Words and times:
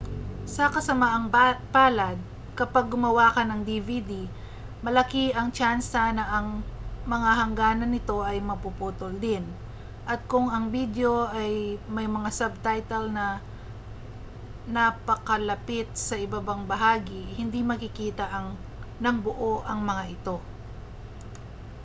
sa 0.55 0.65
kasamaang 0.75 1.27
palad 1.73 2.17
kapag 2.59 2.85
gumawa 2.93 3.25
ka 3.37 3.41
ng 3.45 3.61
dvd 3.69 4.11
malaki 4.85 5.25
ang 5.31 5.49
tyansa 5.57 6.03
na 6.13 6.25
ang 6.35 6.47
mga 7.13 7.29
hangganan 7.39 7.91
nito 7.93 8.17
ay 8.29 8.37
mapuputol 8.49 9.13
rin 9.25 9.45
at 10.11 10.19
kung 10.31 10.47
ang 10.49 10.65
bidyo 10.75 11.15
ay 11.39 11.53
may 11.95 12.07
mga 12.15 12.29
subtitle 12.39 13.05
na 13.17 13.25
napakalapit 14.77 15.85
sa 16.07 16.15
ibabang 16.25 16.63
bahagi 16.71 17.21
hindi 17.39 17.59
makikita 17.71 18.25
nang 19.03 19.17
buo 19.25 19.53
ang 19.71 19.79
mga 19.89 20.03
ito 20.15 20.35